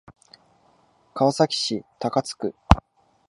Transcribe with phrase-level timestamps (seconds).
[1.13, 2.55] 川崎市高津区